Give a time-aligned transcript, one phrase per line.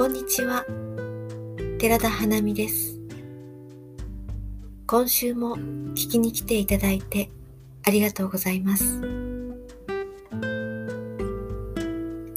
[0.00, 0.64] こんにちは。
[1.78, 2.98] 寺田花美です。
[4.86, 7.30] 今週も聞きに来ていただいて
[7.84, 8.98] ありがとうございます。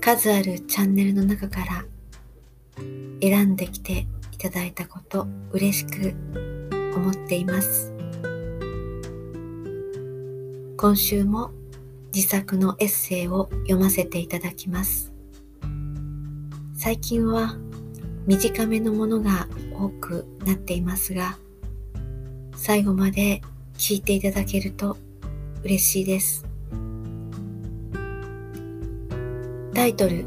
[0.02, 1.86] 数あるチャンネルの中から
[3.22, 6.14] 選んできていただいたこと嬉しく
[6.98, 7.94] 思っています。
[10.76, 11.52] 今週も
[12.14, 15.14] 自作のエッセイを読ませていただきます。
[16.84, 17.56] 最近は
[18.26, 21.38] 短めのものが多くなっていますが
[22.56, 23.42] 最後まで
[23.78, 24.98] 聞いていただけると
[25.64, 26.46] 嬉しいです。
[29.74, 30.26] タイトル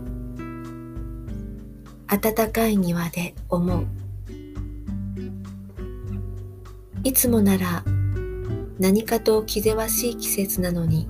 [2.09, 3.87] 暖かい庭で思う。
[7.05, 7.85] いつもなら
[8.79, 11.09] 何かと気ぜわしい季節なのに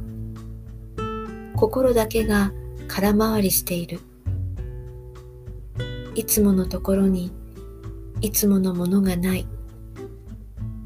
[1.57, 2.53] 心だけが
[2.87, 4.01] 空回りしている。
[6.17, 7.31] いつものところに
[8.23, 9.47] いつものものがない。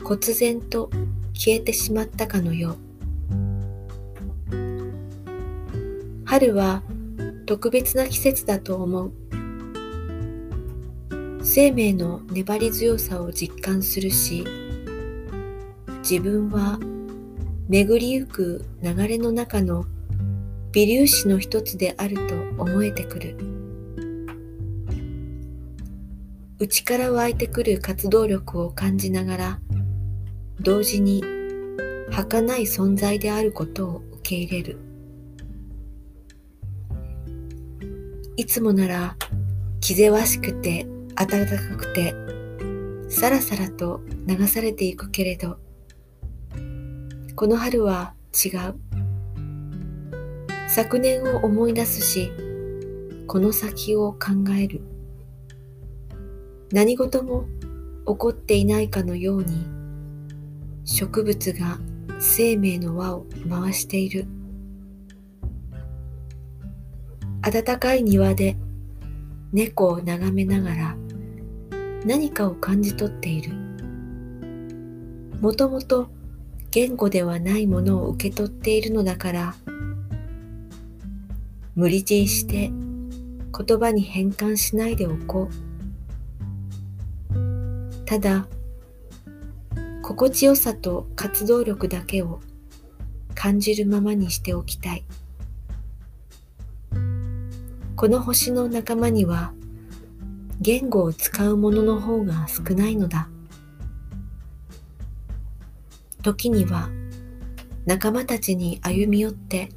[0.03, 0.91] 忽然と
[1.33, 2.77] 消えてしまったかのよう。
[6.25, 6.83] 春は
[7.47, 9.13] 特別な季節だと思う。
[11.45, 14.45] 生命の粘り強さを実感するし
[16.03, 16.79] 自分は
[17.69, 19.85] 巡りゆく流れの中の
[20.73, 23.50] 微粒子の一つであると思えてくる。
[26.63, 29.61] 内から湧いてくる活動力を感じながら
[30.61, 31.25] 同時に
[32.11, 34.79] 儚い存在であることを受け入れる。
[38.37, 39.17] いつもなら
[39.81, 42.15] 気ぜわしくて暖かくて
[43.09, 45.57] さらさらと流されていくけれど
[47.37, 48.75] この春は違う。
[50.69, 52.31] 昨年を思い出すし
[53.27, 54.90] この先を考える。
[56.73, 57.47] 何事も
[58.07, 59.67] 起こっていないかのように
[60.85, 61.79] 植物が
[62.21, 64.27] 生命の輪を回している。
[67.43, 68.57] 暖かい庭で
[69.53, 70.97] 猫を眺めながら
[72.05, 73.53] 何かを感じ取っている。
[75.41, 76.09] もともと
[76.71, 79.55] 言語ではないものを受け取っているのだから
[81.75, 85.70] 無理強いして言葉に変換しないでおこう。
[88.11, 88.49] ただ
[90.03, 92.41] 心地よさと活動力だけを
[93.37, 95.05] 感じるままにしておきたい。
[97.95, 99.53] この星の仲間には
[100.61, 103.29] 言語を使うものの方が少ないのだ。
[106.25, 106.91] 時には
[107.87, 109.69] 仲間たちに歩み寄って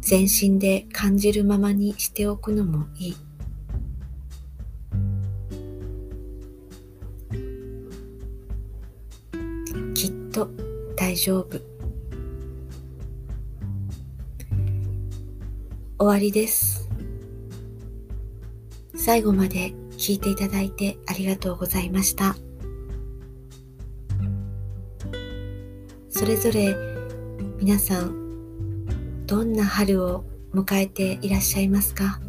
[0.00, 3.29] 全身で感じるままにしておくのもいい。
[10.30, 10.48] と
[10.96, 11.60] 大丈夫。
[15.98, 16.88] 終わりです。
[18.94, 22.36] 最後まで聞いていただいてありがとうございました。
[26.08, 26.76] それぞれ
[27.58, 32.20] 皆さんどんな春を迎えていらっしゃいますか？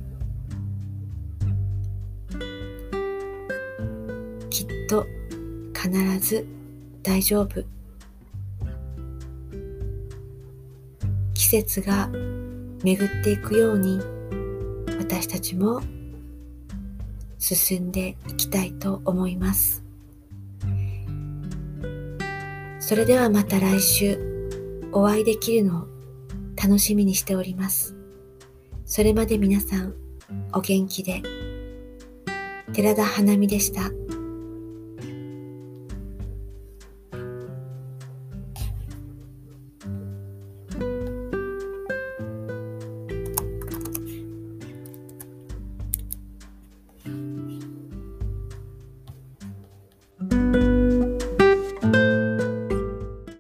[4.50, 5.06] きっと
[5.74, 6.46] 必ず
[7.04, 7.64] 大丈夫。
[11.60, 12.08] 節が
[12.82, 14.00] 巡っていくように
[14.98, 15.82] 私たちも
[17.40, 19.84] 進んでいきたいと思います。
[22.80, 24.50] それではまた来週
[24.94, 25.88] お会いできるのを
[26.56, 27.96] 楽しみにしております。
[28.86, 29.94] それまで皆さん
[30.54, 31.22] お元気で。
[32.74, 33.92] 寺田花見でした。